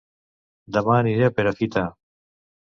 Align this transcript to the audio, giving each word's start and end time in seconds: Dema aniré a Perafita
Dema 0.77 0.95
aniré 1.01 1.27
a 1.27 1.35
Perafita 1.41 1.85